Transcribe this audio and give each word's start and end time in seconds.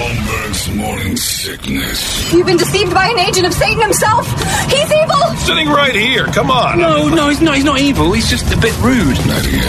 Holmberg's 0.00 0.74
morning 0.76 1.14
sickness. 1.14 2.32
You've 2.32 2.46
been 2.46 2.56
deceived 2.56 2.94
by 2.94 3.08
an 3.08 3.18
agent 3.18 3.46
of 3.46 3.52
Satan 3.52 3.82
himself. 3.82 4.26
He's 4.70 4.90
evil. 4.90 5.36
Sitting 5.36 5.68
right 5.68 5.94
here. 5.94 6.24
Come 6.28 6.50
on. 6.50 6.78
No, 6.78 7.06
no, 7.10 7.28
he's 7.28 7.42
not. 7.42 7.56
He's 7.56 7.64
not 7.64 7.80
evil. 7.80 8.10
He's 8.12 8.30
just 8.30 8.50
a 8.50 8.56
bit 8.56 8.74
rude. 8.80 9.18
98 9.26 9.60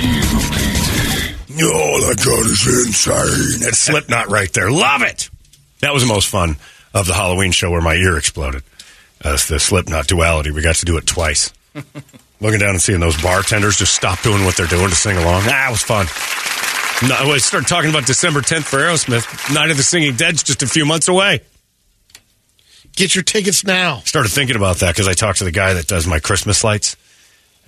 KUPD. 0.00 1.62
All 1.62 2.04
I 2.04 2.14
got 2.14 2.46
is 2.46 2.86
insane. 2.86 3.60
That's 3.60 3.76
Slipknot 3.76 4.28
right 4.28 4.50
there. 4.54 4.70
Love 4.70 5.02
it. 5.02 5.28
That 5.80 5.92
was 5.92 6.02
the 6.02 6.08
most 6.08 6.28
fun 6.28 6.56
of 6.94 7.06
the 7.06 7.12
Halloween 7.12 7.52
show 7.52 7.70
where 7.70 7.82
my 7.82 7.96
ear 7.96 8.16
exploded. 8.16 8.62
Uh, 9.22 9.32
the 9.32 9.60
Slipknot 9.60 10.06
duality. 10.06 10.52
We 10.52 10.62
got 10.62 10.76
to 10.76 10.86
do 10.86 10.96
it 10.96 11.06
twice. 11.06 11.52
Looking 12.40 12.60
down 12.60 12.70
and 12.70 12.80
seeing 12.80 13.00
those 13.00 13.20
bartenders 13.20 13.76
just 13.76 13.92
stop 13.92 14.22
doing 14.22 14.46
what 14.46 14.56
they're 14.56 14.66
doing 14.66 14.88
to 14.88 14.96
sing 14.96 15.18
along. 15.18 15.42
Ah, 15.48 15.68
was 15.70 15.82
fun. 15.82 16.06
No, 17.08 17.32
I 17.32 17.38
started 17.38 17.68
talking 17.68 17.90
about 17.90 18.06
December 18.06 18.40
10th 18.40 18.62
for 18.62 18.78
Aerosmith. 18.78 19.54
Night 19.54 19.70
of 19.70 19.76
the 19.76 19.82
Singing 19.82 20.16
Dead's 20.16 20.42
just 20.42 20.62
a 20.62 20.66
few 20.66 20.86
months 20.86 21.06
away. 21.08 21.40
Get 22.96 23.14
your 23.14 23.24
tickets 23.24 23.62
now. 23.62 23.96
I 23.96 24.00
started 24.00 24.30
thinking 24.30 24.56
about 24.56 24.78
that 24.78 24.94
because 24.94 25.06
I 25.06 25.12
talked 25.12 25.38
to 25.38 25.44
the 25.44 25.50
guy 25.50 25.74
that 25.74 25.86
does 25.86 26.06
my 26.06 26.18
Christmas 26.18 26.64
lights. 26.64 26.96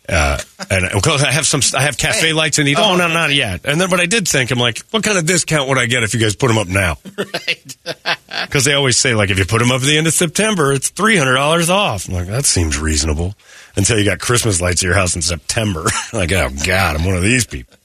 Uh, 0.09 0.39
and 0.70 0.87
I 0.87 1.33
have 1.33 1.47
some, 1.47 1.61
I 1.77 1.83
have 1.83 1.98
cafe 1.98 2.33
lights 2.33 2.59
in 2.59 2.65
need. 2.65 2.78
Oh, 2.78 2.97
no, 2.97 3.09
not 3.09 3.34
yet. 3.34 3.62
And 3.65 3.81
then, 3.81 3.91
but 3.91 4.01
I 4.01 4.06
did 4.06 4.27
think, 4.28 4.53
I'm 4.53 4.59
like, 4.59 4.78
what 4.91 5.03
kind 5.03 5.19
of 5.19 5.27
discount 5.27 5.69
would 5.69 5.78
I 5.78 5.87
get 5.87 6.03
if 6.05 6.15
you 6.15 6.21
guys 6.21 6.37
put 6.37 6.48
them 6.48 6.59
up 6.59 6.69
now? 6.69 6.97
Right. 7.17 7.77
Because 8.47 8.67
they 8.67 8.75
always 8.75 8.98
say, 8.98 9.15
like, 9.15 9.31
if 9.31 9.39
you 9.39 9.47
put 9.47 9.61
them 9.61 9.71
up 9.73 9.81
at 9.81 9.87
the 9.87 9.97
end 9.97 10.06
of 10.06 10.12
September, 10.12 10.73
it's 10.73 10.91
three 10.91 11.17
hundred 11.17 11.34
dollars 11.34 11.71
off. 11.71 12.06
I'm 12.06 12.15
like, 12.15 12.27
that 12.27 12.45
seems 12.45 12.78
reasonable. 12.78 13.34
Until 13.77 13.98
you 13.98 14.05
got 14.05 14.19
Christmas 14.19 14.61
lights 14.61 14.83
at 14.83 14.87
your 14.87 14.95
house 14.95 15.17
in 15.17 15.23
September. 15.23 15.87
like, 16.12 16.31
oh 16.33 16.50
God, 16.67 16.97
I'm 16.97 17.05
one 17.06 17.17
of 17.17 17.23
these 17.23 17.47
people. 17.47 17.77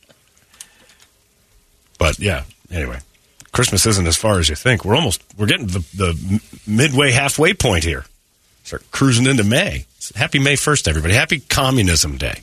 But 2.01 2.17
yeah, 2.17 2.45
anyway, 2.71 2.97
Christmas 3.51 3.85
isn't 3.85 4.07
as 4.07 4.17
far 4.17 4.39
as 4.39 4.49
you 4.49 4.55
think. 4.55 4.83
We're 4.83 4.95
almost 4.95 5.23
we're 5.37 5.45
getting 5.45 5.67
the 5.67 5.85
the 5.95 6.41
midway 6.65 7.11
halfway 7.11 7.53
point 7.53 7.83
here. 7.83 8.05
Start 8.63 8.89
cruising 8.89 9.27
into 9.27 9.43
May. 9.43 9.85
Happy 10.15 10.39
May 10.39 10.55
first, 10.55 10.87
everybody. 10.87 11.13
Happy 11.13 11.41
Communism 11.41 12.17
Day. 12.17 12.41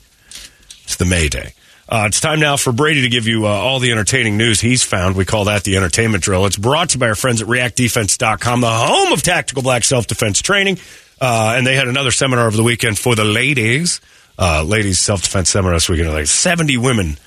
It's 0.83 0.95
the 0.95 1.03
May 1.03 1.27
Day. 1.27 1.51
Uh, 1.89 2.05
it's 2.07 2.21
time 2.21 2.39
now 2.39 2.55
for 2.55 2.71
Brady 2.71 3.01
to 3.01 3.09
give 3.09 3.27
you 3.27 3.47
uh, 3.47 3.49
all 3.49 3.79
the 3.79 3.91
entertaining 3.91 4.37
news 4.37 4.61
he's 4.61 4.81
found. 4.81 5.17
We 5.17 5.25
call 5.25 5.43
that 5.45 5.65
the 5.65 5.75
entertainment 5.75 6.23
drill. 6.23 6.45
It's 6.45 6.55
brought 6.55 6.91
to 6.91 6.95
you 6.95 6.99
by 7.01 7.09
our 7.09 7.15
friends 7.15 7.41
at 7.41 7.49
reactdefense.com, 7.49 8.61
the 8.61 8.69
home 8.69 9.11
of 9.11 9.21
tactical 9.23 9.61
black 9.61 9.83
self 9.83 10.07
defense 10.07 10.41
training. 10.41 10.77
Uh, 11.19 11.55
and 11.57 11.67
they 11.67 11.75
had 11.75 11.89
another 11.89 12.11
seminar 12.11 12.47
over 12.47 12.55
the 12.55 12.63
weekend 12.63 12.97
for 12.97 13.13
the 13.13 13.25
ladies. 13.25 13.99
Uh, 14.37 14.63
ladies 14.63 14.99
self 14.99 15.21
defense 15.21 15.49
seminar 15.49 15.73
this 15.73 15.89
weekend. 15.89 16.13
Like 16.13 16.27
70 16.27 16.77
women 16.77 17.17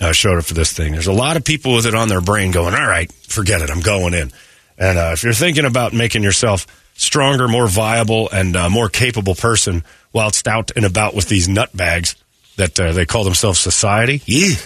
uh, 0.00 0.12
showed 0.12 0.38
up 0.38 0.44
for 0.44 0.54
this 0.54 0.72
thing. 0.72 0.92
There's 0.92 1.06
a 1.06 1.12
lot 1.12 1.36
of 1.36 1.44
people 1.44 1.74
with 1.74 1.86
it 1.86 1.94
on 1.94 2.08
their 2.08 2.20
brain 2.20 2.50
going, 2.50 2.74
all 2.74 2.86
right, 2.86 3.12
forget 3.12 3.60
it, 3.60 3.70
I'm 3.70 3.80
going 3.80 4.14
in. 4.14 4.32
And 4.78 4.98
uh, 4.98 5.10
if 5.12 5.22
you're 5.22 5.32
thinking 5.32 5.66
about 5.66 5.92
making 5.92 6.22
yourself 6.22 6.66
stronger, 6.94 7.48
more 7.48 7.68
viable, 7.68 8.28
and 8.30 8.56
uh, 8.56 8.70
more 8.70 8.88
capable 8.88 9.34
person 9.34 9.84
whilst 10.12 10.48
out 10.48 10.70
and 10.74 10.84
about 10.84 11.14
with 11.14 11.28
these 11.28 11.48
nutbags 11.48 12.14
that 12.56 12.78
uh, 12.80 12.92
they 12.92 13.06
call 13.06 13.24
themselves 13.24 13.60
society, 13.60 14.22
yeah. 14.26 14.56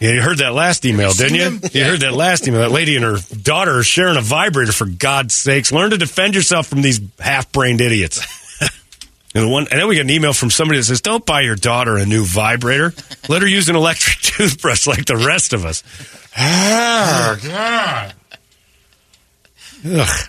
yeah, 0.00 0.12
you 0.12 0.22
heard 0.22 0.38
that 0.38 0.54
last 0.54 0.84
email, 0.84 1.12
didn't 1.12 1.36
you? 1.36 1.68
You 1.72 1.84
heard 1.84 2.00
that 2.00 2.14
last 2.14 2.48
email. 2.48 2.60
That 2.60 2.72
lady 2.72 2.96
and 2.96 3.04
her 3.04 3.18
daughter 3.42 3.78
are 3.78 3.82
sharing 3.82 4.16
a 4.16 4.20
vibrator. 4.20 4.72
For 4.72 4.86
God's 4.86 5.34
sakes, 5.34 5.70
learn 5.72 5.90
to 5.90 5.98
defend 5.98 6.34
yourself 6.34 6.66
from 6.66 6.82
these 6.82 7.00
half-brained 7.20 7.80
idiots. 7.80 8.20
And, 9.34 9.44
the 9.44 9.48
one, 9.48 9.66
and 9.70 9.80
then 9.80 9.88
we 9.88 9.94
get 9.94 10.02
an 10.02 10.10
email 10.10 10.32
from 10.32 10.50
somebody 10.50 10.78
that 10.78 10.84
says, 10.84 11.00
"Don't 11.00 11.24
buy 11.24 11.40
your 11.40 11.56
daughter 11.56 11.96
a 11.96 12.04
new 12.04 12.24
vibrator. 12.24 12.92
Let 13.28 13.42
her 13.42 13.48
use 13.48 13.68
an 13.68 13.76
electric 13.76 14.18
toothbrush 14.22 14.86
like 14.86 15.06
the 15.06 15.16
rest 15.16 15.52
of 15.52 15.64
us." 15.64 15.82
Ah, 16.36 17.38
God. 17.42 18.14
Ugh. 19.84 20.28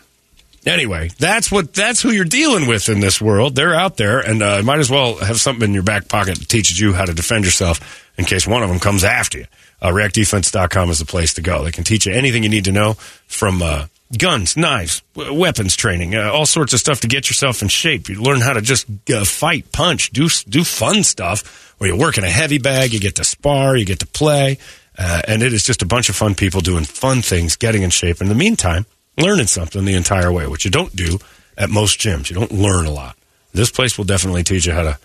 Anyway, 0.66 1.10
that's 1.20 1.52
what 1.52 1.74
that's 1.74 2.02
who 2.02 2.12
you're 2.12 2.24
dealing 2.24 2.68
with 2.68 2.88
in 2.88 3.02
this 3.02 3.20
world. 3.20 3.56
They're 3.56 3.76
out 3.76 3.98
there, 3.98 4.20
and 4.20 4.42
uh, 4.42 4.62
might 4.64 4.80
as 4.80 4.90
well 4.90 5.16
have 5.18 5.42
something 5.42 5.68
in 5.70 5.74
your 5.74 5.84
back 5.84 6.08
pocket 6.08 6.40
that 6.40 6.48
teaches 6.48 6.80
you 6.80 6.94
how 6.94 7.04
to 7.04 7.14
defend 7.14 7.44
yourself 7.44 8.10
in 8.18 8.24
case 8.26 8.48
one 8.48 8.64
of 8.64 8.70
them 8.70 8.80
comes 8.80 9.04
after 9.04 9.40
you. 9.40 9.46
Uh, 9.82 9.90
ReactDefense.com 9.90 10.90
is 10.90 11.00
the 11.00 11.06
place 11.06 11.34
to 11.34 11.42
go. 11.42 11.66
They 11.66 11.72
can 11.72 11.84
teach 11.84 12.06
you 12.06 12.14
anything 12.14 12.44
you 12.44 12.50
need 12.50 12.66
to 12.66 12.72
know 12.72 12.94
from 13.28 13.62
uh, 13.62 13.88
guns, 14.18 14.56
knives, 14.56 15.02
w- 15.16 15.34
weapons 15.34 15.76
training, 15.76 16.16
uh, 16.16 16.32
all 16.32 16.46
sorts 16.46 16.74
of 16.74 16.80
stuff 16.80 17.02
to 17.02 17.08
get 17.08 17.30
yourself 17.30 17.62
in 17.62 17.68
shape. 17.68 18.10
You 18.10 18.22
learn 18.22 18.42
how 18.42 18.54
to 18.54 18.62
just 18.62 18.88
uh, 19.14 19.26
fight, 19.26 19.72
punch, 19.72 20.12
do 20.12 20.28
do 20.48 20.64
fun 20.64 21.04
stuff. 21.04 21.74
Where 21.78 21.90
you 21.90 21.98
work 21.98 22.18
in 22.18 22.24
a 22.24 22.30
heavy 22.30 22.60
bag, 22.60 22.94
you 22.94 23.00
get 23.00 23.16
to 23.16 23.24
spar, 23.24 23.76
you 23.76 23.86
get 23.86 24.00
to 24.00 24.08
play, 24.08 24.58
uh, 24.98 25.22
and 25.28 25.44
it 25.44 25.54
is 25.54 25.66
just 25.66 25.82
a 25.82 25.86
bunch 25.86 26.10
of 26.10 26.16
fun 26.16 26.36
people 26.36 26.62
doing 26.62 26.86
fun 26.86 27.22
things, 27.22 27.56
getting 27.56 27.84
in 27.84 27.90
shape. 27.90 28.22
In 28.22 28.30
the 28.30 28.36
meantime, 28.36 28.86
learning 29.18 29.48
something 29.48 29.84
the 29.84 29.96
entire 29.96 30.32
way, 30.32 30.48
which 30.48 30.66
you 30.66 30.72
don't 30.72 30.96
do 30.96 31.20
at 31.58 31.70
most 31.70 32.00
gyms. 32.00 32.30
You 32.30 32.36
don't 32.36 32.52
learn 32.52 32.86
a 32.86 32.92
lot. 32.92 33.18
This 33.54 33.70
place 33.70 33.98
will 33.98 34.06
definitely 34.06 34.44
teach 34.44 34.66
you 34.66 34.74
how 34.74 34.84
to 34.84 34.98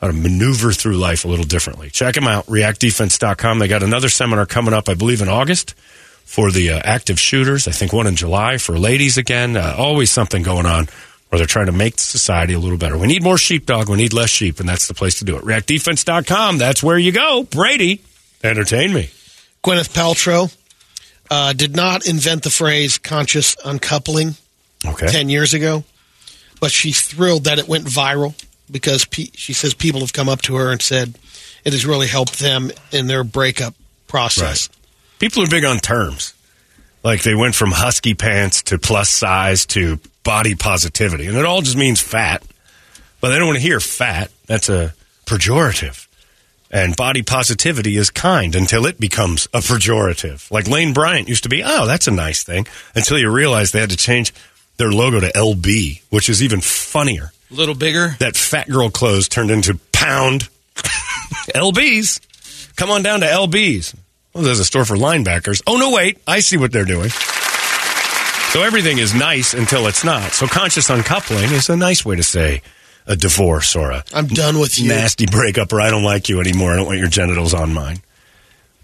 how 0.00 0.08
to 0.08 0.12
maneuver 0.12 0.72
through 0.72 0.98
life 0.98 1.24
a 1.24 1.28
little 1.28 1.46
differently. 1.46 1.88
Check 1.88 2.14
them 2.14 2.26
out, 2.26 2.44
reactdefense.com. 2.46 3.58
They 3.58 3.68
got 3.68 3.82
another 3.82 4.10
seminar 4.10 4.44
coming 4.44 4.74
up, 4.74 4.90
I 4.90 4.94
believe, 4.94 5.22
in 5.22 5.28
August 5.28 5.74
for 6.26 6.50
the 6.50 6.72
uh, 6.72 6.80
active 6.84 7.18
shooters. 7.18 7.66
I 7.66 7.70
think 7.70 7.94
one 7.94 8.06
in 8.06 8.14
July 8.16 8.58
for 8.58 8.78
ladies 8.78 9.16
again. 9.16 9.56
Uh, 9.56 9.74
always 9.78 10.10
something 10.12 10.42
going 10.42 10.66
on 10.66 10.88
where 11.30 11.38
they're 11.38 11.46
trying 11.46 11.66
to 11.66 11.72
make 11.72 11.98
society 11.98 12.52
a 12.52 12.58
little 12.58 12.76
better. 12.76 12.98
We 12.98 13.06
need 13.06 13.22
more 13.22 13.38
sheepdog. 13.38 13.88
We 13.88 13.96
need 13.96 14.12
less 14.12 14.28
sheep, 14.30 14.60
and 14.60 14.68
that's 14.68 14.86
the 14.88 14.94
place 14.94 15.20
to 15.20 15.24
do 15.24 15.36
it. 15.38 15.44
Reactdefense.com. 15.44 16.58
That's 16.58 16.82
where 16.82 16.98
you 16.98 17.12
go. 17.12 17.44
Brady, 17.44 18.02
entertain 18.44 18.92
me. 18.92 19.10
Gwyneth 19.64 19.92
Paltrow 19.94 20.54
uh, 21.30 21.52
did 21.54 21.74
not 21.74 22.06
invent 22.06 22.42
the 22.42 22.50
phrase 22.50 22.98
conscious 22.98 23.56
uncoupling 23.64 24.34
Okay. 24.86 25.06
10 25.08 25.28
years 25.30 25.54
ago, 25.54 25.82
but 26.60 26.70
she's 26.70 27.02
thrilled 27.02 27.44
that 27.44 27.58
it 27.58 27.66
went 27.66 27.86
viral 27.86 28.34
because 28.70 29.04
pe- 29.04 29.30
she 29.34 29.52
says 29.52 29.74
people 29.74 30.00
have 30.00 30.12
come 30.12 30.28
up 30.28 30.42
to 30.42 30.54
her 30.56 30.70
and 30.70 30.80
said 30.80 31.18
it 31.64 31.72
has 31.72 31.84
really 31.84 32.06
helped 32.06 32.38
them 32.38 32.70
in 32.92 33.06
their 33.08 33.24
breakup 33.24 33.74
process. 34.06 34.68
People 35.18 35.42
are 35.42 35.48
big 35.48 35.64
on 35.64 35.78
terms. 35.78 36.34
Like 37.02 37.22
they 37.22 37.34
went 37.34 37.54
from 37.54 37.70
husky 37.70 38.14
pants 38.14 38.62
to 38.64 38.78
plus 38.78 39.08
size 39.08 39.66
to 39.66 39.98
body 40.24 40.54
positivity. 40.54 41.26
And 41.26 41.36
it 41.36 41.44
all 41.44 41.62
just 41.62 41.76
means 41.76 42.00
fat. 42.00 42.42
But 43.20 43.30
they 43.30 43.38
don't 43.38 43.46
want 43.46 43.56
to 43.56 43.62
hear 43.62 43.80
fat. 43.80 44.30
That's 44.46 44.68
a 44.68 44.92
pejorative. 45.24 46.06
And 46.70 46.96
body 46.96 47.22
positivity 47.22 47.96
is 47.96 48.10
kind 48.10 48.56
until 48.56 48.86
it 48.86 48.98
becomes 48.98 49.46
a 49.54 49.58
pejorative. 49.58 50.50
Like 50.50 50.66
Lane 50.66 50.92
Bryant 50.92 51.28
used 51.28 51.44
to 51.44 51.48
be, 51.48 51.62
oh, 51.64 51.86
that's 51.86 52.08
a 52.08 52.10
nice 52.10 52.42
thing. 52.42 52.66
Until 52.94 53.18
you 53.18 53.30
realize 53.30 53.70
they 53.70 53.80
had 53.80 53.90
to 53.90 53.96
change 53.96 54.34
their 54.76 54.90
logo 54.90 55.20
to 55.20 55.32
LB, 55.32 56.02
which 56.10 56.28
is 56.28 56.42
even 56.42 56.60
funnier. 56.60 57.32
A 57.50 57.54
little 57.54 57.74
bigger. 57.74 58.16
That 58.18 58.36
fat 58.36 58.68
girl 58.68 58.90
clothes 58.90 59.28
turned 59.28 59.50
into 59.50 59.78
pound 59.92 60.48
LBs. 61.54 62.74
Come 62.76 62.90
on 62.90 63.02
down 63.02 63.20
to 63.20 63.26
LBs. 63.26 63.94
Well, 64.36 64.44
there's 64.44 64.60
a 64.60 64.66
store 64.66 64.84
for 64.84 64.96
linebackers. 64.96 65.62
Oh, 65.66 65.78
no, 65.78 65.90
wait. 65.92 66.18
I 66.26 66.40
see 66.40 66.58
what 66.58 66.70
they're 66.72 66.84
doing. 66.84 67.08
So 68.50 68.62
everything 68.62 68.98
is 68.98 69.14
nice 69.14 69.54
until 69.54 69.86
it's 69.86 70.04
not. 70.04 70.32
So 70.32 70.46
conscious 70.46 70.90
uncoupling 70.90 71.52
is 71.52 71.70
a 71.70 71.76
nice 71.76 72.04
way 72.04 72.16
to 72.16 72.22
say 72.22 72.60
a 73.06 73.16
divorce 73.16 73.74
or 73.74 73.92
a 73.92 74.04
I'm 74.12 74.26
done 74.26 74.58
with 74.58 74.78
you. 74.78 74.88
nasty 74.88 75.24
breakup 75.24 75.72
or 75.72 75.80
I 75.80 75.88
don't 75.90 76.04
like 76.04 76.28
you 76.28 76.38
anymore. 76.40 76.72
I 76.72 76.76
don't 76.76 76.84
want 76.84 76.98
your 76.98 77.08
genitals 77.08 77.54
on 77.54 77.72
mine. 77.72 78.00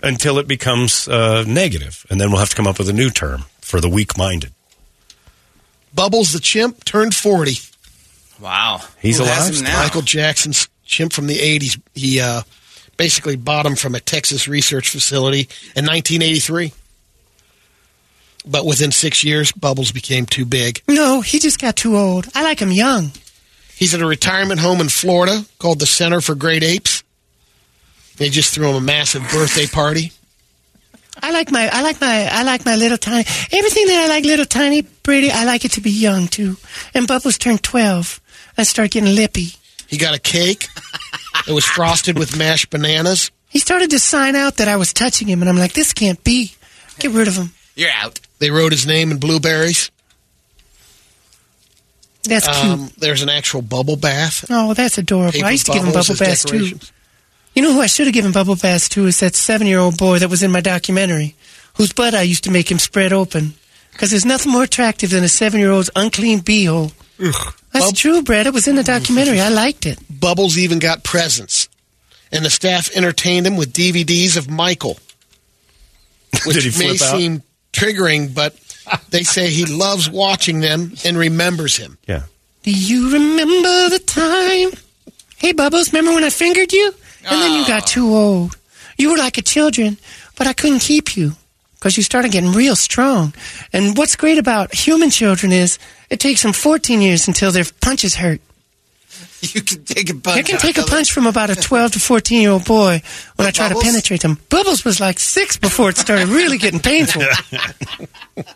Until 0.02 0.38
it 0.38 0.48
becomes 0.48 1.06
uh, 1.06 1.44
negative. 1.46 2.06
And 2.08 2.18
then 2.18 2.30
we'll 2.30 2.40
have 2.40 2.48
to 2.50 2.56
come 2.56 2.66
up 2.66 2.78
with 2.78 2.88
a 2.88 2.92
new 2.94 3.10
term 3.10 3.44
for 3.60 3.78
the 3.78 3.90
weak 3.90 4.16
minded. 4.16 4.52
Bubbles 5.94 6.32
the 6.32 6.40
chimp 6.40 6.82
turned 6.84 7.14
40. 7.14 7.56
Wow. 8.40 8.80
He's 9.00 9.18
Who 9.18 9.24
alive 9.24 9.34
has 9.36 9.58
him 9.60 9.64
now? 9.64 9.82
Michael 9.82 10.00
Jackson's 10.02 10.66
chimp 10.86 11.12
from 11.12 11.26
the 11.26 11.36
80s. 11.36 11.78
He 11.94 12.20
uh, 12.20 12.40
basically 13.02 13.34
bought 13.34 13.66
him 13.66 13.74
from 13.74 13.96
a 13.96 14.00
Texas 14.00 14.46
research 14.46 14.88
facility 14.88 15.48
in 15.74 15.84
1983. 15.84 16.72
But 18.46 18.64
within 18.64 18.92
six 18.92 19.24
years, 19.24 19.50
Bubbles 19.50 19.90
became 19.90 20.24
too 20.24 20.44
big. 20.44 20.80
No, 20.86 21.20
he 21.20 21.40
just 21.40 21.60
got 21.60 21.74
too 21.74 21.96
old. 21.96 22.28
I 22.32 22.44
like 22.44 22.60
him 22.60 22.70
young. 22.70 23.10
He's 23.74 23.92
at 23.92 24.00
a 24.00 24.06
retirement 24.06 24.60
home 24.60 24.80
in 24.80 24.88
Florida 24.88 25.44
called 25.58 25.80
the 25.80 25.86
Center 25.86 26.20
for 26.20 26.36
Great 26.36 26.62
Apes. 26.62 27.02
They 28.18 28.28
just 28.28 28.54
threw 28.54 28.68
him 28.68 28.76
a 28.76 28.80
massive 28.80 29.22
birthday 29.32 29.66
party. 29.66 30.12
I 31.20 31.32
like 31.32 31.50
my 31.50 31.68
I 31.72 31.82
like 31.82 32.00
my 32.00 32.28
I 32.30 32.44
like 32.44 32.64
my 32.64 32.76
little 32.76 32.98
tiny 32.98 33.24
everything 33.50 33.86
that 33.88 34.04
I 34.04 34.14
like 34.14 34.24
little 34.24 34.46
tiny 34.46 34.82
pretty. 34.82 35.32
I 35.32 35.42
like 35.44 35.64
it 35.64 35.72
to 35.72 35.80
be 35.80 35.90
young 35.90 36.28
too. 36.28 36.56
And 36.94 37.08
Bubbles 37.08 37.36
turned 37.36 37.64
twelve. 37.64 38.20
I 38.56 38.62
start 38.62 38.92
getting 38.92 39.16
lippy. 39.16 39.56
He 39.92 39.98
got 39.98 40.14
a 40.14 40.18
cake. 40.18 40.68
It 41.46 41.52
was 41.52 41.66
frosted 41.66 42.18
with 42.18 42.38
mashed 42.38 42.70
bananas. 42.70 43.30
He 43.50 43.58
started 43.58 43.90
to 43.90 43.98
sign 43.98 44.34
out 44.36 44.56
that 44.56 44.66
I 44.66 44.76
was 44.76 44.94
touching 44.94 45.28
him 45.28 45.42
and 45.42 45.50
I'm 45.50 45.58
like, 45.58 45.74
this 45.74 45.92
can't 45.92 46.22
be. 46.24 46.52
Get 46.98 47.10
rid 47.10 47.28
of 47.28 47.34
him. 47.36 47.50
You're 47.76 47.90
out. 47.90 48.18
They 48.38 48.50
wrote 48.50 48.72
his 48.72 48.86
name 48.86 49.10
in 49.10 49.18
blueberries. 49.18 49.90
That's 52.24 52.46
cute. 52.46 52.72
Um, 52.72 52.90
there's 52.96 53.20
an 53.20 53.28
actual 53.28 53.60
bubble 53.60 53.96
bath. 53.96 54.46
Oh, 54.48 54.72
that's 54.72 54.96
adorable. 54.96 55.32
Paper 55.32 55.46
I 55.46 55.50
used 55.50 55.66
to 55.66 55.72
give 55.72 55.84
him 55.84 55.92
bubble 55.92 56.16
baths 56.16 56.44
too. 56.44 56.78
You 57.54 57.62
know 57.62 57.74
who 57.74 57.82
I 57.82 57.86
should 57.86 58.06
have 58.06 58.14
given 58.14 58.32
bubble 58.32 58.56
baths 58.56 58.88
to 58.90 59.06
is 59.06 59.20
that 59.20 59.34
seven 59.34 59.66
year 59.66 59.78
old 59.78 59.98
boy 59.98 60.20
that 60.20 60.30
was 60.30 60.42
in 60.42 60.50
my 60.50 60.62
documentary, 60.62 61.34
whose 61.74 61.92
butt 61.92 62.14
I 62.14 62.22
used 62.22 62.44
to 62.44 62.50
make 62.50 62.70
him 62.70 62.78
spread 62.78 63.12
open. 63.12 63.52
Because 63.92 64.08
there's 64.10 64.24
nothing 64.24 64.52
more 64.52 64.62
attractive 64.62 65.10
than 65.10 65.22
a 65.22 65.28
seven 65.28 65.60
year 65.60 65.70
old's 65.70 65.90
unclean 65.94 66.40
beehole. 66.40 66.92
That's 67.72 67.86
Bub- 67.86 67.94
true, 67.94 68.22
Brad. 68.22 68.46
It 68.46 68.54
was 68.54 68.66
in 68.66 68.76
the 68.76 68.82
documentary. 68.82 69.40
I 69.40 69.48
liked 69.48 69.86
it. 69.86 69.98
Bubbles 70.10 70.58
even 70.58 70.78
got 70.78 71.04
presents. 71.04 71.68
And 72.32 72.44
the 72.44 72.50
staff 72.50 72.94
entertained 72.96 73.46
him 73.46 73.56
with 73.56 73.72
DVDs 73.72 74.36
of 74.36 74.50
Michael. 74.50 74.98
Which 76.46 76.56
Did 76.56 76.72
he 76.72 76.78
may 76.78 76.90
out? 76.92 76.96
seem 76.98 77.42
triggering, 77.72 78.34
but 78.34 78.56
they 79.10 79.22
say 79.22 79.50
he 79.50 79.66
loves 79.66 80.10
watching 80.10 80.60
them 80.60 80.94
and 81.04 81.16
remembers 81.16 81.76
him. 81.76 81.98
Yeah. 82.06 82.22
Do 82.62 82.70
you 82.70 83.12
remember 83.12 83.90
the 83.90 83.98
time? 83.98 84.70
Hey, 85.36 85.52
Bubbles, 85.52 85.92
remember 85.92 86.14
when 86.14 86.24
I 86.24 86.30
fingered 86.30 86.72
you? 86.72 86.94
And 87.28 87.40
then 87.40 87.52
you 87.52 87.66
got 87.66 87.82
ah. 87.82 87.86
too 87.86 88.14
old. 88.14 88.56
You 88.96 89.10
were 89.10 89.18
like 89.18 89.38
a 89.38 89.42
children, 89.42 89.98
but 90.36 90.46
I 90.46 90.52
couldn't 90.52 90.80
keep 90.80 91.16
you 91.16 91.32
because 91.82 91.96
you 91.96 92.04
started 92.04 92.30
getting 92.30 92.52
real 92.52 92.76
strong. 92.76 93.34
And 93.72 93.98
what's 93.98 94.14
great 94.14 94.38
about 94.38 94.72
human 94.72 95.10
children 95.10 95.50
is 95.50 95.80
it 96.10 96.20
takes 96.20 96.44
them 96.44 96.52
14 96.52 97.02
years 97.02 97.26
until 97.26 97.50
their 97.50 97.64
punches 97.80 98.14
hurt. 98.14 98.40
You 99.42 99.60
can 99.60 99.84
take 99.84 100.08
a 100.08 100.14
punch. 100.14 100.38
I 100.38 100.42
can 100.42 100.60
take 100.60 100.78
a 100.78 100.84
punch 100.84 101.10
from 101.10 101.26
about 101.26 101.50
a 101.50 101.56
12 101.56 101.94
to 101.94 101.98
14 101.98 102.40
year 102.40 102.52
old 102.52 102.64
boy 102.64 103.02
when 103.34 103.48
I 103.48 103.50
try 103.50 103.66
Bubbles? 103.66 103.82
to 103.82 103.90
penetrate 103.90 104.20
them. 104.22 104.38
Bubbles 104.48 104.84
was 104.84 105.00
like 105.00 105.18
six 105.18 105.56
before 105.56 105.90
it 105.90 105.96
started 105.96 106.28
really 106.28 106.58
getting 106.58 106.78
painful. 106.78 107.22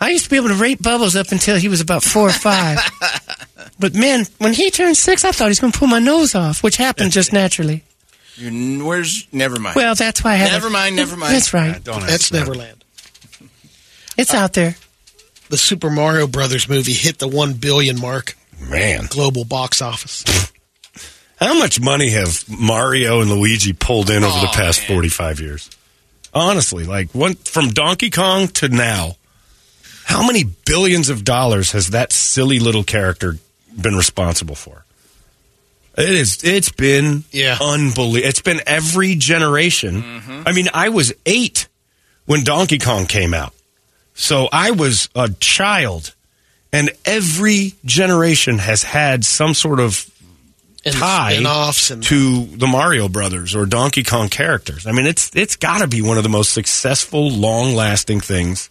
I 0.00 0.10
used 0.10 0.22
to 0.24 0.30
be 0.30 0.36
able 0.36 0.50
to 0.50 0.54
rape 0.54 0.80
Bubbles 0.80 1.16
up 1.16 1.32
until 1.32 1.56
he 1.56 1.66
was 1.66 1.80
about 1.80 2.04
four 2.04 2.28
or 2.28 2.32
five. 2.32 2.78
But 3.78 3.94
man, 3.94 4.24
when 4.38 4.54
he 4.54 4.70
turned 4.70 4.96
six, 4.96 5.22
I 5.22 5.32
thought 5.32 5.46
he 5.46 5.50
was 5.50 5.60
going 5.60 5.72
to 5.72 5.78
pull 5.78 5.88
my 5.88 5.98
nose 5.98 6.34
off, 6.34 6.62
which 6.62 6.76
happened 6.78 7.10
just 7.10 7.30
naturally. 7.30 7.82
You're, 8.36 8.84
where's 8.84 9.26
never 9.32 9.58
mind. 9.58 9.76
Well, 9.76 9.94
that's 9.94 10.22
why 10.22 10.32
I 10.32 10.36
had. 10.36 10.52
Never 10.52 10.70
mind, 10.70 10.96
never 10.96 11.16
mind. 11.16 11.34
That's 11.34 11.54
right. 11.54 11.82
Don't 11.82 12.00
That's 12.00 12.12
answer 12.12 12.34
that. 12.34 12.40
Neverland. 12.40 12.84
It's 14.18 14.34
out 14.34 14.52
there. 14.54 14.76
The 15.48 15.56
Super 15.56 15.90
Mario 15.90 16.26
Brothers 16.26 16.68
movie 16.68 16.92
hit 16.92 17.18
the 17.18 17.28
1 17.28 17.54
billion 17.54 18.00
mark 18.00 18.36
Man. 18.60 19.06
global 19.08 19.44
box 19.44 19.80
office. 19.80 20.24
How 21.38 21.58
much 21.58 21.80
money 21.80 22.10
have 22.10 22.44
Mario 22.48 23.20
and 23.20 23.30
Luigi 23.30 23.72
pulled 23.72 24.08
in 24.10 24.24
over 24.24 24.40
the 24.40 24.50
past 24.54 24.80
man. 24.80 24.88
45 24.88 25.40
years? 25.40 25.70
Honestly, 26.32 26.84
like 26.84 27.14
one 27.14 27.34
from 27.34 27.68
Donkey 27.68 28.10
Kong 28.10 28.48
to 28.48 28.68
now, 28.68 29.16
how 30.04 30.26
many 30.26 30.44
billions 30.44 31.08
of 31.10 31.24
dollars 31.24 31.72
has 31.72 31.90
that 31.90 32.12
silly 32.12 32.58
little 32.58 32.84
character 32.84 33.36
been 33.78 33.94
responsible 33.94 34.54
for? 34.54 34.85
It 35.96 36.10
is. 36.10 36.42
It's 36.44 36.70
been 36.70 37.24
Yeah. 37.32 37.56
unbelievable. 37.60 38.28
It's 38.28 38.42
been 38.42 38.60
every 38.66 39.14
generation. 39.14 40.02
Mm-hmm. 40.02 40.42
I 40.46 40.52
mean, 40.52 40.68
I 40.74 40.88
was 40.90 41.12
eight 41.24 41.68
when 42.26 42.44
Donkey 42.44 42.78
Kong 42.78 43.06
came 43.06 43.32
out, 43.32 43.54
so 44.14 44.48
I 44.52 44.72
was 44.72 45.08
a 45.14 45.30
child, 45.40 46.14
and 46.72 46.90
every 47.04 47.74
generation 47.84 48.58
has 48.58 48.82
had 48.82 49.24
some 49.24 49.54
sort 49.54 49.80
of 49.80 50.10
And 50.84 50.94
tie 50.94 51.32
and 51.32 52.02
to 52.04 52.44
the 52.46 52.66
Mario 52.66 53.08
Brothers 53.08 53.54
or 53.54 53.64
Donkey 53.66 54.02
Kong 54.02 54.28
characters. 54.28 54.86
I 54.86 54.92
mean, 54.92 55.06
it's 55.06 55.30
it's 55.34 55.56
got 55.56 55.78
to 55.78 55.86
be 55.86 56.02
one 56.02 56.16
of 56.18 56.22
the 56.24 56.28
most 56.28 56.52
successful, 56.52 57.30
long-lasting 57.30 58.20
things 58.20 58.68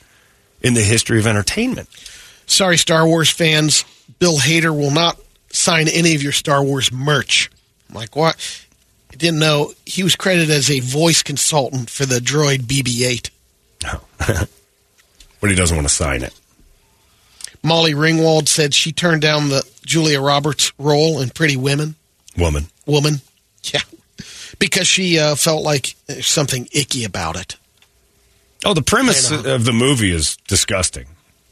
in 0.61 0.73
the 0.75 0.81
history 0.81 1.17
of 1.19 1.27
entertainment. 1.27 1.89
sorry, 2.47 2.77
Star 2.77 3.07
Wars 3.07 3.29
fans. 3.29 3.83
Bill 4.19 4.37
Hader 4.37 4.75
will 4.77 4.91
not 4.91 5.17
sign 5.55 5.87
any 5.87 6.15
of 6.15 6.21
your 6.23 6.31
Star 6.31 6.63
Wars 6.63 6.91
merch. 6.91 7.49
I'm 7.89 7.95
like, 7.95 8.15
what? 8.15 8.35
I 9.11 9.15
didn't 9.15 9.39
know 9.39 9.73
he 9.85 10.03
was 10.03 10.15
credited 10.15 10.49
as 10.49 10.69
a 10.69 10.79
voice 10.81 11.23
consultant 11.23 11.89
for 11.89 12.05
the 12.05 12.19
droid 12.19 12.59
BB 12.63 13.05
8. 13.05 14.47
But 15.41 15.51
he 15.51 15.55
doesn't 15.55 15.77
want 15.77 15.87
to 15.87 15.93
sign 15.93 16.23
it. 16.23 16.33
Molly 17.61 17.93
Ringwald 17.93 18.47
said 18.47 18.73
she 18.73 18.91
turned 18.91 19.21
down 19.21 19.49
the 19.49 19.63
Julia 19.85 20.19
Roberts 20.19 20.71
role 20.79 21.21
in 21.21 21.29
Pretty 21.29 21.55
Women. 21.55 21.93
Woman. 22.37 22.67
Woman. 22.87 23.21
Yeah. 23.73 23.81
Because 24.59 24.87
she 24.87 25.19
uh, 25.19 25.35
felt 25.35 25.63
like 25.63 25.95
there's 26.07 26.27
something 26.27 26.67
icky 26.71 27.03
about 27.03 27.35
it. 27.35 27.57
Oh, 28.63 28.73
the 28.73 28.81
premise 28.81 29.31
I 29.31 29.41
know. 29.41 29.55
of 29.55 29.65
the 29.65 29.73
movie 29.73 30.11
is 30.11 30.37
disgusting. 30.47 31.05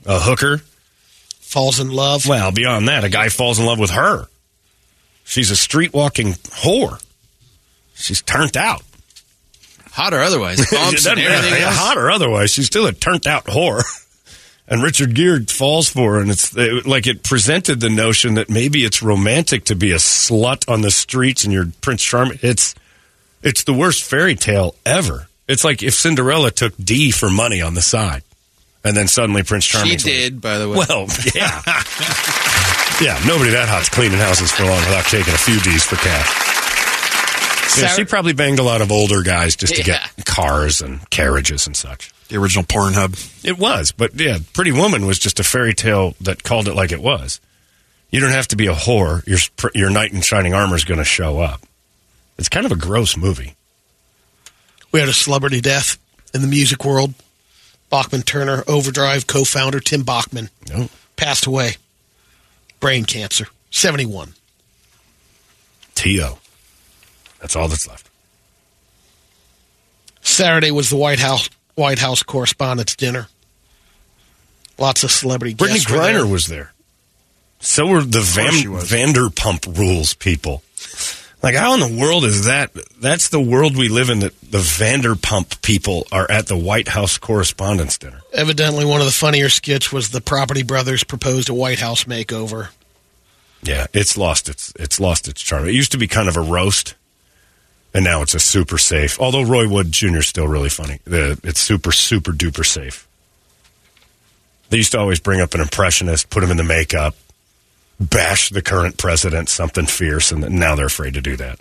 A 0.05 0.19
hooker. 0.19 0.61
Falls 1.53 1.79
in 1.79 1.91
love. 1.91 2.25
Well, 2.27 2.51
beyond 2.51 2.87
that, 2.87 3.03
a 3.03 3.09
guy 3.09 3.29
falls 3.29 3.59
in 3.59 3.67
love 3.67 3.77
with 3.77 3.91
her. 3.91 4.25
She's 5.23 5.51
a 5.51 5.55
street 5.55 5.93
walking 5.93 6.33
whore. 6.33 6.99
She's 7.93 8.23
turned 8.23 8.57
out. 8.57 8.81
Hot 9.91 10.15
or 10.15 10.21
otherwise, 10.21 10.57
bumps 10.71 11.05
and 11.05 11.19
everything 11.19 11.61
else. 11.61 11.77
hot 11.77 11.99
or 11.99 12.09
otherwise, 12.09 12.49
she's 12.49 12.65
still 12.65 12.87
a 12.87 12.91
turned 12.91 13.27
out 13.27 13.45
whore. 13.45 13.83
And 14.65 14.81
Richard 14.81 15.13
Gere 15.13 15.43
falls 15.43 15.89
for 15.89 16.13
her, 16.13 16.21
and 16.21 16.31
it's 16.31 16.55
it, 16.55 16.87
like 16.87 17.05
it 17.05 17.21
presented 17.21 17.81
the 17.81 17.89
notion 17.89 18.35
that 18.35 18.49
maybe 18.49 18.85
it's 18.85 19.03
romantic 19.03 19.65
to 19.65 19.75
be 19.75 19.91
a 19.91 19.97
slut 19.97 20.71
on 20.71 20.81
the 20.81 20.89
streets 20.89 21.43
and 21.43 21.51
you're 21.51 21.67
Prince 21.81 22.01
Charming. 22.01 22.39
It's 22.41 22.73
it's 23.43 23.65
the 23.65 23.73
worst 23.73 24.03
fairy 24.03 24.35
tale 24.35 24.73
ever. 24.85 25.27
It's 25.49 25.65
like 25.65 25.83
if 25.83 25.93
Cinderella 25.93 26.49
took 26.49 26.73
D 26.77 27.11
for 27.11 27.29
money 27.29 27.61
on 27.61 27.73
the 27.73 27.81
side, 27.81 28.23
and 28.83 28.95
then 28.97 29.07
suddenly 29.07 29.43
Prince 29.43 29.65
Charming. 29.65 29.91
She 29.91 29.97
Charming. 29.97 30.19
did, 30.19 30.41
by 30.41 30.57
the 30.57 30.69
way. 30.69 30.77
Well, 30.87 31.07
yeah, 31.35 31.61
yeah. 33.01 33.19
Nobody 33.27 33.51
that 33.51 33.65
hot's 33.69 33.89
cleaning 33.89 34.17
houses 34.19 34.51
for 34.51 34.63
long 34.63 34.79
without 34.79 35.05
taking 35.05 35.33
a 35.33 35.37
few 35.37 35.59
D's 35.59 35.83
for 35.85 35.95
cash. 35.95 36.51
Yeah, 37.79 37.87
she 37.87 38.03
probably 38.05 38.33
banged 38.33 38.59
a 38.59 38.63
lot 38.63 38.81
of 38.81 38.91
older 38.91 39.23
guys 39.23 39.55
just 39.55 39.73
to 39.75 39.81
Yeah. 39.81 40.05
get 40.15 40.25
cars 40.25 40.81
and 40.81 41.09
carriages 41.09 41.65
and 41.65 41.75
such. 41.75 42.11
The 42.27 42.37
original 42.37 42.63
Pornhub. 42.63 43.43
It 43.43 43.57
was, 43.57 43.91
but 43.91 44.19
yeah, 44.19 44.37
Pretty 44.53 44.71
Woman 44.71 45.07
was 45.07 45.17
just 45.17 45.39
a 45.39 45.43
fairy 45.43 45.73
tale 45.73 46.15
that 46.21 46.43
called 46.43 46.67
it 46.67 46.75
like 46.75 46.91
it 46.91 47.01
was. 47.01 47.41
You 48.11 48.19
don't 48.19 48.29
have 48.31 48.47
to 48.49 48.55
be 48.55 48.67
a 48.67 48.73
whore. 48.75 49.25
Your 49.25 49.39
your 49.73 49.89
knight 49.89 50.13
in 50.13 50.21
shining 50.21 50.53
armor 50.53 50.75
is 50.75 50.83
going 50.83 50.99
to 50.99 51.03
show 51.03 51.39
up. 51.39 51.61
It's 52.37 52.47
kind 52.49 52.65
of 52.65 52.71
a 52.71 52.75
gross 52.75 53.17
movie. 53.17 53.55
We 54.91 54.99
had 54.99 55.09
a 55.09 55.13
celebrity 55.13 55.59
death 55.61 55.97
in 56.33 56.41
the 56.41 56.47
music 56.47 56.85
world. 56.85 57.15
Bachman 57.93 58.23
Turner, 58.23 58.63
Overdrive 58.67 59.27
co 59.27 59.43
founder 59.43 59.79
Tim 59.79 60.01
Bachman, 60.01 60.49
No. 60.67 60.89
passed 61.15 61.45
away. 61.45 61.75
Brain 62.79 63.05
cancer. 63.05 63.45
71. 63.69 64.33
T.O. 65.93 66.39
That's 67.39 67.55
all 67.55 67.67
that's 67.67 67.87
left. 67.87 68.09
Saturday 70.23 70.71
was 70.71 70.89
the 70.89 70.95
White 70.95 71.19
House 71.19 71.51
White 71.75 71.99
House 71.99 72.23
Correspondents' 72.23 72.95
Dinner. 72.95 73.27
Lots 74.79 75.03
of 75.03 75.11
celebrity 75.11 75.53
Brittney 75.53 75.73
guests. 75.73 75.91
were 75.91 75.97
there. 75.99 76.23
Griner 76.23 76.31
was 76.31 76.47
there. 76.47 76.73
So 77.59 77.85
were 77.85 78.01
the 78.01 78.21
Van. 78.21 78.53
Vanderpump 78.53 79.77
Rules 79.77 80.15
people. 80.15 80.63
Like, 81.43 81.55
how 81.55 81.73
in 81.73 81.81
the 81.81 81.99
world 81.99 82.23
is 82.23 82.45
that? 82.45 82.71
That's 83.01 83.27
the 83.27 83.39
world 83.39 83.75
we 83.75 83.89
live 83.89 84.09
in. 84.09 84.19
That 84.19 84.39
the 84.39 84.59
Vanderpump 84.59 85.61
people 85.61 86.07
are 86.09 86.29
at 86.31 86.47
the 86.47 86.55
White 86.55 86.87
House 86.87 87.17
Correspondents' 87.17 87.97
Dinner. 87.97 88.21
Evidently, 88.31 88.85
one 88.85 89.01
of 89.01 89.05
the 89.05 89.11
funnier 89.11 89.49
skits 89.49 89.91
was 89.91 90.09
the 90.09 90.21
Property 90.21 90.63
Brothers 90.63 91.03
proposed 91.03 91.49
a 91.49 91.53
White 91.53 91.79
House 91.79 92.05
makeover. 92.05 92.69
Yeah, 93.61 93.87
it's 93.93 94.17
lost 94.17 94.47
its 94.47 94.71
it's 94.79 95.01
lost 95.01 95.27
its 95.27 95.41
charm. 95.41 95.67
It 95.67 95.73
used 95.73 95.91
to 95.91 95.97
be 95.97 96.07
kind 96.07 96.29
of 96.29 96.37
a 96.37 96.41
roast, 96.41 96.95
and 97.93 98.05
now 98.05 98.21
it's 98.21 98.33
a 98.33 98.39
super 98.39 98.77
safe. 98.77 99.19
Although 99.19 99.43
Roy 99.43 99.67
Wood 99.67 99.91
Jr. 99.91 100.19
is 100.19 100.27
still 100.27 100.47
really 100.47 100.69
funny. 100.69 100.99
The, 101.03 101.37
it's 101.43 101.59
super 101.59 101.91
super 101.91 102.31
duper 102.31 102.65
safe. 102.65 103.05
They 104.69 104.77
used 104.77 104.93
to 104.93 104.99
always 104.99 105.19
bring 105.19 105.41
up 105.41 105.53
an 105.53 105.61
impressionist, 105.61 106.29
put 106.29 106.41
him 106.41 106.51
in 106.51 106.57
the 106.57 106.63
makeup, 106.63 107.15
bash 107.99 108.49
the 108.49 108.61
current 108.61 108.97
president, 108.97 109.49
something 109.49 109.85
fierce, 109.85 110.31
and 110.31 110.49
now 110.59 110.75
they're 110.75 110.85
afraid 110.87 111.13
to 111.15 111.21
do 111.21 111.35
that. 111.37 111.59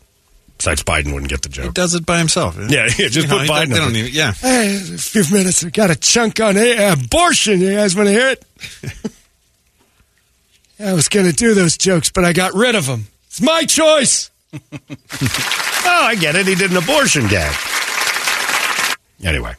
Besides, 0.58 0.82
Biden 0.84 1.12
wouldn't 1.12 1.28
get 1.30 1.42
the 1.42 1.48
He 1.48 1.54
joke. 1.54 1.74
does 1.74 1.94
it 1.94 2.06
by 2.06 2.18
himself. 2.18 2.56
Yeah, 2.56 2.84
yeah, 2.84 3.08
just 3.08 3.16
You 3.16 3.22
know, 3.26 3.38
put 3.38 3.46
don't- 3.48 3.56
Biden 3.56 3.72
up 3.72 3.78
don't 3.78 3.96
even, 3.96 4.12
yeah. 4.12 4.32
Hey, 4.32 4.76
a 4.76 4.98
few 4.98 5.24
minutes. 5.36 5.64
I 5.64 5.70
got 5.70 5.90
a 5.90 5.96
chunk 5.96 6.38
on 6.40 6.56
abortion. 6.56 7.60
You 7.60 7.74
guys 7.74 7.96
want 7.96 8.08
to 8.08 8.12
hear 8.12 8.28
it? 8.28 8.44
I 10.80 10.92
was 10.94 11.08
going 11.08 11.26
to 11.26 11.32
do 11.32 11.54
those 11.54 11.76
jokes, 11.76 12.10
but 12.10 12.24
I 12.24 12.32
got 12.32 12.54
rid 12.54 12.74
of 12.74 12.86
them. 12.86 13.06
It's 13.26 13.40
my 13.40 13.64
choice. 13.64 14.30
oh, 14.54 14.58
I 15.84 16.16
get 16.18 16.34
it. 16.36 16.46
He 16.46 16.54
did 16.54 16.70
an 16.70 16.76
abortion 16.76 17.26
gag. 17.28 17.54
Anyway, 19.24 19.54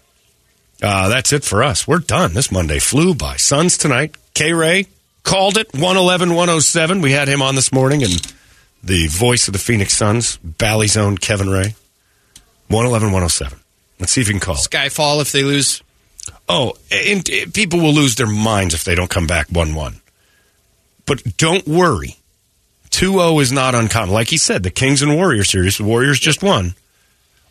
uh, 0.81 1.07
that's 1.09 1.31
it 1.33 1.43
for 1.43 1.63
us. 1.63 1.87
We're 1.87 1.99
done. 1.99 2.33
This 2.33 2.51
Monday 2.51 2.79
flew 2.79 3.15
by. 3.15 3.37
Suns 3.37 3.77
tonight. 3.77 4.15
K 4.33 4.53
Ray 4.53 4.87
called 5.23 5.57
it 5.57 5.73
111 5.73 6.29
107. 6.29 7.01
We 7.01 7.11
had 7.11 7.27
him 7.27 7.41
on 7.41 7.55
this 7.55 7.71
morning, 7.71 8.03
and 8.03 8.33
the 8.83 9.07
voice 9.07 9.47
of 9.47 9.53
the 9.53 9.59
Phoenix 9.59 9.93
Suns, 9.93 10.37
Bally's 10.37 10.97
own 10.97 11.17
Kevin 11.17 11.49
Ray. 11.49 11.75
111 12.67 13.07
107. 13.07 13.59
Let's 13.99 14.11
see 14.11 14.21
if 14.21 14.27
you 14.27 14.33
can 14.33 14.39
call 14.39 14.55
it. 14.55 14.59
Skyfall 14.59 15.21
if 15.21 15.31
they 15.31 15.43
lose. 15.43 15.81
Oh, 16.47 16.73
and, 16.91 17.27
and 17.29 17.53
people 17.53 17.79
will 17.79 17.93
lose 17.93 18.15
their 18.15 18.27
minds 18.27 18.73
if 18.73 18.83
they 18.83 18.95
don't 18.95 19.09
come 19.09 19.27
back 19.27 19.47
1 19.49 19.73
1. 19.73 20.01
But 21.05 21.37
don't 21.37 21.67
worry. 21.67 22.17
2 22.91 23.13
0 23.13 23.39
is 23.39 23.51
not 23.51 23.75
uncommon. 23.75 24.13
Like 24.13 24.29
he 24.29 24.37
said, 24.37 24.63
the 24.63 24.69
Kings 24.69 25.01
and 25.01 25.15
Warriors 25.15 25.49
series, 25.49 25.77
the 25.77 25.83
Warriors 25.83 26.19
just 26.19 26.43
won. 26.43 26.75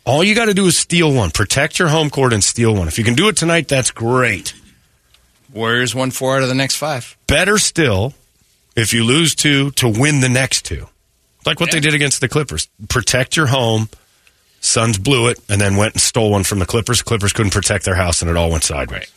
All 0.05 0.23
you 0.23 0.35
got 0.35 0.45
to 0.45 0.53
do 0.53 0.65
is 0.65 0.77
steal 0.77 1.13
one. 1.13 1.31
Protect 1.31 1.79
your 1.79 1.87
home 1.87 2.09
court 2.09 2.33
and 2.33 2.43
steal 2.43 2.75
one. 2.75 2.87
If 2.87 2.97
you 2.97 3.05
can 3.05 3.13
do 3.13 3.29
it 3.29 3.37
tonight, 3.37 3.69
that's 3.69 3.91
great. 3.91 4.53
Warriors 5.53 5.93
won 5.93 6.11
four 6.11 6.35
out 6.35 6.43
of 6.43 6.49
the 6.49 6.55
next 6.55 6.75
five. 6.75 7.15
Better 7.27 7.57
still, 7.57 8.13
if 8.75 8.93
you 8.93 9.03
lose 9.03 9.35
two, 9.35 9.71
to 9.71 9.87
win 9.87 10.19
the 10.19 10.29
next 10.29 10.65
two. 10.65 10.87
Like 11.45 11.59
what 11.59 11.71
they 11.71 11.79
did 11.79 11.93
against 11.93 12.21
the 12.21 12.29
Clippers. 12.29 12.67
Protect 12.89 13.35
your 13.35 13.47
home. 13.47 13.89
Suns 14.61 14.97
blew 14.97 15.27
it 15.27 15.39
and 15.49 15.59
then 15.59 15.75
went 15.75 15.93
and 15.93 16.01
stole 16.01 16.31
one 16.31 16.43
from 16.43 16.59
the 16.59 16.65
Clippers. 16.65 17.01
Clippers 17.01 17.33
couldn't 17.33 17.51
protect 17.51 17.85
their 17.85 17.95
house 17.95 18.21
and 18.21 18.31
it 18.31 18.37
all 18.37 18.49
went 18.49 18.63
sideways. 18.63 19.11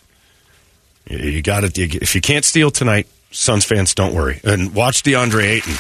You, 1.09 1.19
you 1.19 1.43
got 1.43 1.64
it. 1.64 1.78
If 1.78 2.14
you 2.14 2.21
can't 2.21 2.45
steal 2.45 2.71
tonight, 2.71 3.07
Suns 3.31 3.64
fans, 3.64 3.95
don't 3.95 4.14
worry 4.14 4.40
and 4.45 4.75
watch 4.75 5.02
DeAndre 5.02 5.45
Ayton. 5.45 5.75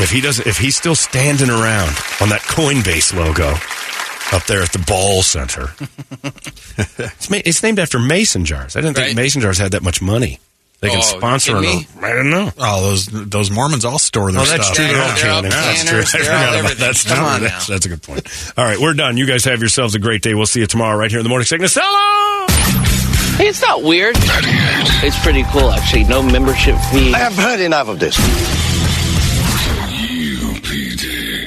If 0.00 0.10
he 0.12 0.20
does, 0.20 0.38
if 0.38 0.58
he's 0.58 0.76
still 0.76 0.94
standing 0.94 1.50
around 1.50 1.90
on 2.20 2.28
that 2.28 2.42
Coinbase 2.42 3.14
logo 3.14 3.54
up 4.32 4.44
there 4.46 4.62
at 4.62 4.72
the 4.72 4.78
Ball 4.86 5.22
Center, 5.22 5.70
it's, 6.98 7.30
ma- 7.30 7.38
it's 7.44 7.62
named 7.62 7.78
after 7.78 7.98
mason 7.98 8.44
jars. 8.44 8.76
I 8.76 8.80
didn't 8.80 8.96
think 8.96 9.06
Right. 9.08 9.16
mason 9.16 9.40
jars 9.42 9.58
had 9.58 9.72
that 9.72 9.82
much 9.82 10.00
money. 10.02 10.38
They 10.80 10.90
can 10.90 10.98
Oh, 10.98 11.02
sponsor 11.02 11.60
kidding 11.60 11.86
them. 11.94 12.04
I 12.04 12.12
don't 12.12 12.30
know. 12.30 12.52
Oh, 12.56 12.82
those 12.90 13.06
those 13.06 13.50
Mormons 13.50 13.84
all 13.84 13.98
store 13.98 14.30
their 14.30 14.40
Oh, 14.42 14.44
that's 14.44 14.64
stuff. 14.64 14.76
true. 14.76 14.86
They're 14.86 15.02
all 15.02 15.08
Yeah, 15.08 15.14
they're 15.16 15.32
all 15.32 15.42
cannons. 15.42 15.52
That's 15.52 15.84
true. 15.84 15.98
I 15.98 16.04
forgot 16.04 16.24
about 16.28 16.54
everything. 16.54 16.78
That's 16.78 17.04
true. 17.04 17.14
That's, 17.48 17.66
that's 17.66 17.86
a 17.86 17.88
good 17.88 18.02
point. 18.04 18.52
All 18.56 18.64
right, 18.64 18.78
we're 18.78 18.94
done. 18.94 19.16
You 19.16 19.26
guys 19.26 19.44
have 19.46 19.58
yourselves 19.58 19.96
a 19.96 19.98
great 19.98 20.22
day. 20.22 20.34
We'll 20.34 20.46
see 20.46 20.60
you 20.60 20.66
tomorrow 20.66 20.96
right 20.96 21.10
here 21.10 21.18
in 21.18 21.24
the 21.24 21.30
morning 21.30 21.46
sickness. 21.46 21.72
So 21.72 21.80
long! 21.80 22.46
Hey, 23.38 23.48
it's 23.48 23.60
not 23.62 23.82
weird. 23.82 24.14
It's 24.18 25.18
pretty 25.20 25.42
cool, 25.50 25.70
actually. 25.72 26.04
No 26.04 26.22
membership 26.22 26.76
fee. 26.92 27.12
I 27.14 27.18
have 27.18 27.34
heard 27.34 27.58
enough 27.60 27.88
of 27.88 27.98
this. 27.98 28.16